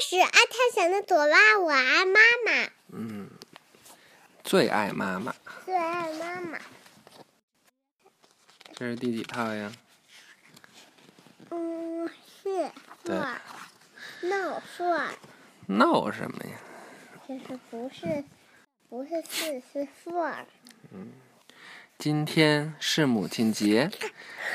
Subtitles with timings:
[0.00, 3.28] 始爱探险的朵拉，我爱妈妈，嗯，
[4.42, 5.34] 最爱妈妈。
[5.64, 6.58] 最爱妈妈。
[8.74, 9.72] 这是第几套呀？
[11.50, 12.70] 嗯，是
[13.02, 13.16] 对
[14.76, 15.08] four。
[15.66, 16.56] no 什么呀？
[17.28, 18.24] 就是不是
[18.88, 20.32] 不是四是 four。
[21.98, 23.90] 今天是母亲节，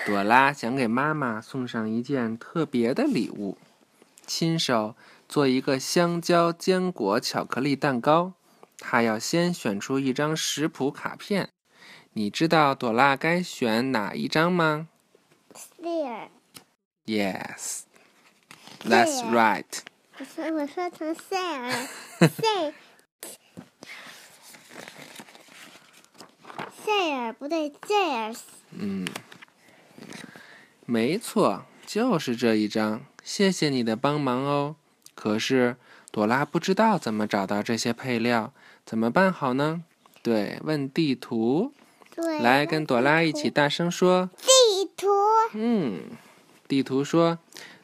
[0.05, 3.57] 朵拉想给妈妈送上一件特别的礼物，
[4.25, 4.95] 亲手
[5.33, 8.33] 做一个香蕉坚果巧克力蛋糕。
[8.77, 11.49] 他要先选出一张食谱卡片，
[12.11, 14.89] 你知道朵拉该选哪一张吗
[15.81, 17.79] There，？Yes,
[18.83, 19.65] that's right.
[20.19, 22.73] 我说我说成 there，say
[26.85, 28.37] there 不对 there。
[28.69, 29.07] 嗯，
[30.85, 33.03] 没错，就是这一张。
[33.23, 34.75] 谢谢你的帮忙哦。
[35.15, 35.75] 可是
[36.11, 38.53] 朵拉不知道怎么找到这些配料，
[38.85, 39.83] 怎么办好呢？
[40.21, 41.73] 对，问地图。
[42.15, 44.29] 对，来，跟朵拉一起大声说。
[44.37, 45.07] 地图。
[45.53, 46.01] 嗯，
[46.67, 47.39] 地图说，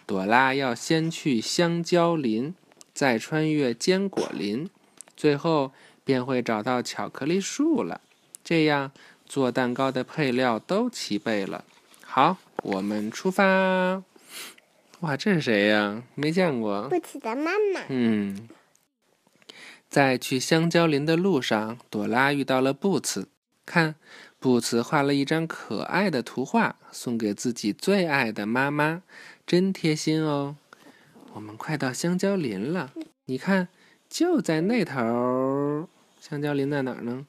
[0.06, 2.54] 朵拉要先去香蕉林，
[2.94, 4.70] 再穿越坚果林，
[5.18, 5.72] 最后
[6.04, 8.02] 便会找到巧克力树了。
[8.44, 8.92] 这样
[9.26, 11.66] 做蛋糕的配料都齐备了。
[12.06, 14.04] 好，我们出发。
[15.02, 16.04] 哇，这是谁呀？
[16.16, 16.90] 没见过。
[16.90, 17.82] 不起的妈妈。
[17.88, 18.50] 嗯，
[19.90, 23.30] 在去香蕉林的路上，朵拉遇到了布茨。
[23.66, 23.96] 看，
[24.40, 29.04] 布茨画了一张可爱的图画，送给自己最爱的妈妈，
[29.46, 30.58] 真贴心哦。
[31.34, 32.92] 我们快到香蕉林了，
[33.26, 33.70] 你看，
[34.10, 35.88] 就在那头。
[36.20, 37.26] 香蕉林在哪儿呢？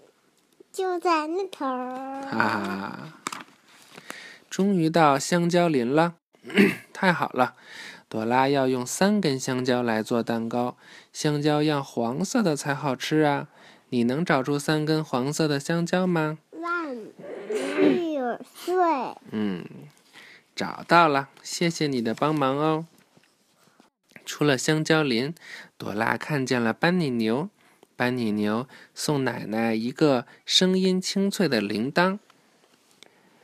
[0.73, 2.23] 就在那头儿。
[2.33, 3.21] 啊，
[4.49, 6.15] 终于到香蕉林了，
[7.01, 7.55] 太好了！
[8.11, 10.77] 朵拉要用三根香蕉来做蛋糕，
[11.15, 13.49] 香蕉要黄色的才好吃啊！
[13.89, 17.13] 你能找出三根黄色的香蕉吗？One,
[17.49, 19.17] two, three。
[19.31, 19.65] 嗯，
[20.55, 22.87] 找到了，谢谢你的帮忙哦。
[24.27, 25.35] 出了香蕉林，
[25.79, 27.49] 朵拉看见了班尼牛。
[27.97, 32.19] 班尼牛送奶奶一个声音清脆的铃铛，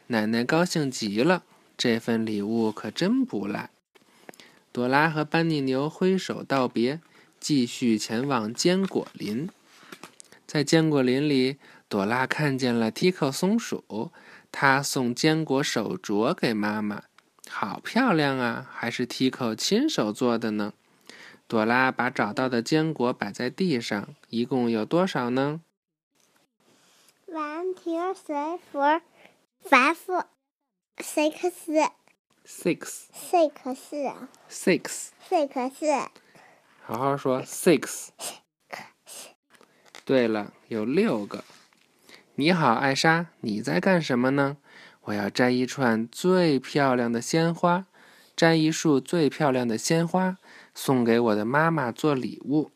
[0.08, 1.42] 奶奶高兴极了，
[1.76, 3.70] 这份礼物可真不赖。
[4.72, 7.00] 朵拉和班尼牛挥手道别，
[7.40, 9.48] 继续前往坚果林。
[10.46, 11.56] 在坚果林里，
[11.88, 14.10] 朵拉看见了 Tico 松鼠，
[14.52, 17.04] 它送坚果手镯给妈妈，
[17.48, 18.68] 好漂亮啊！
[18.72, 20.72] 还是 Tico 亲手做的呢。
[21.48, 25.60] 朵拉把找到的坚果摆在地上，一共有多少呢
[27.28, 29.00] One, two, three, four,
[29.68, 30.24] five,
[30.98, 31.90] six,？Six,
[32.48, 33.70] six,
[34.48, 36.06] six，six。
[36.82, 38.08] 好好说，six。
[40.04, 41.42] 对了，有六个。
[42.36, 44.58] 你好，艾莎，你在干什么呢？
[45.02, 47.86] 我要摘一串最漂亮的鲜花，
[48.36, 50.36] 摘一束最漂亮的鲜花，
[50.74, 52.70] 送给我的妈妈做礼物。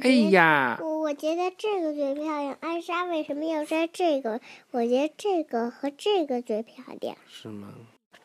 [0.00, 2.56] 哎呀，我我觉得这个最漂亮。
[2.60, 4.40] 艾莎为什么要摘这个？
[4.70, 7.14] 我觉得这个和这个最漂亮。
[7.28, 7.68] 是吗？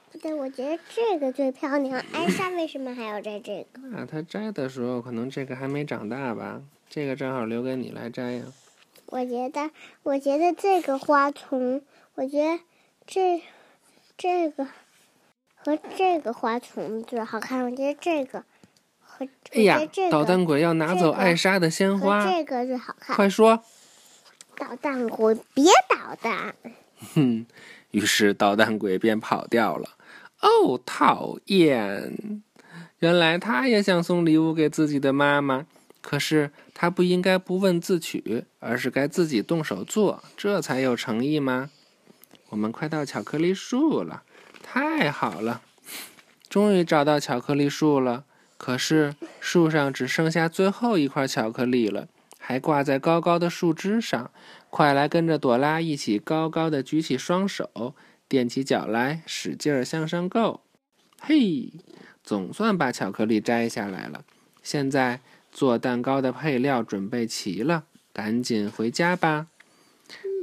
[0.10, 2.02] 不对，我觉得这个最漂亮。
[2.14, 3.82] 艾莎为什么还要摘这个？
[3.98, 6.62] 啊她摘的时候，可能这个还没长大吧？
[6.90, 8.46] 这个正好留给你来摘呀。
[9.08, 9.72] 我觉得，
[10.04, 11.82] 我觉得这个花丛，
[12.16, 12.64] 我觉得
[13.06, 13.42] 这
[14.18, 14.66] 这个
[15.56, 17.66] 和这个花丛最好看。
[17.66, 18.46] 我觉得这个
[19.18, 19.80] 和哎呀
[20.12, 23.16] 捣蛋鬼要拿走艾莎的鲜花，和这个最好看。
[23.16, 23.64] 快说！
[24.56, 26.56] 捣蛋鬼，别捣蛋！
[27.14, 27.46] 哼，
[27.92, 29.90] 于是捣蛋鬼便跑掉了。
[30.42, 32.42] 哦，讨厌！
[33.00, 35.66] 原来他也想送礼物给自己的妈妈，
[36.02, 41.70] 可是他不应该不问自取，而是该自己动手做，这才有诚意吗？
[42.50, 44.24] 我们快到巧克力树了，
[44.64, 45.62] 太好了！
[46.50, 48.24] 终于找到巧克力树了，
[48.58, 52.08] 可是树上只剩下最后一块巧克力了，
[52.40, 54.32] 还挂在高高的树枝上。
[54.70, 57.96] 快来跟着朵拉一起高高的举起双手，
[58.30, 60.62] 踮起脚来，使劲儿向上够。
[61.22, 61.72] 嘿，
[62.24, 64.24] 总算把巧克力摘下来了。
[64.62, 65.22] 现在
[65.52, 69.48] 做蛋糕的配料准备齐了，赶紧回家吧。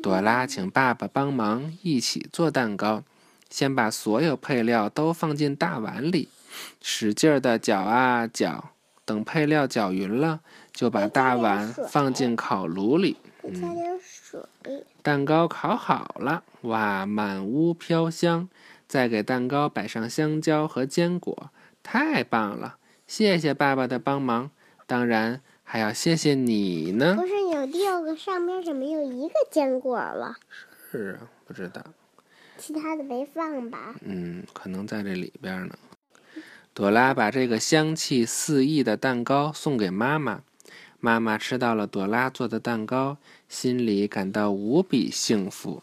[0.02, 3.04] 朵拉请爸爸帮忙一起做蛋糕，
[3.50, 6.28] 先把所有配料都放进大碗里，
[6.80, 8.70] 使劲儿的搅啊搅。
[9.06, 10.40] 等配料搅匀了，
[10.72, 13.18] 就把大碗放进烤炉里。
[13.42, 14.40] 加点水。
[15.02, 18.48] 蛋糕烤好了，哇，满屋飘香。
[18.86, 21.50] 再给蛋糕摆上香蕉和坚果，
[21.82, 22.78] 太棒了！
[23.06, 24.50] 谢谢爸爸的帮忙，
[24.86, 27.14] 当然还要谢谢你呢。
[27.14, 30.36] 不是有六个，上面怎么有一个坚果了？
[30.90, 31.82] 是啊，不知道。
[32.56, 33.94] 其他的没放吧？
[34.00, 35.76] 嗯，可能在这里边呢。
[36.74, 40.42] 朵拉把这个香气四溢的蛋糕送给妈妈，
[40.98, 43.16] 妈妈吃到了朵拉做的蛋糕，
[43.48, 45.80] 心里感到无比幸福。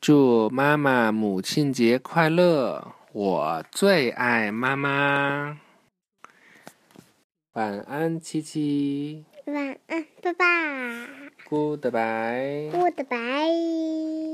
[0.00, 2.94] 祝妈妈母亲节快乐！
[3.12, 5.60] 我最爱妈妈。
[7.52, 9.24] 晚安，七七。
[9.44, 10.44] 晚安，爸爸。
[11.48, 12.72] Goodbye。
[12.72, 14.31] Goodbye。